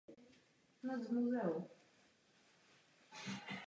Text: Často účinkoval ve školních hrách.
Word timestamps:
Často 0.07 0.21
účinkoval 0.83 0.97
ve 0.97 1.03
školních 1.03 1.33
hrách. 1.33 1.61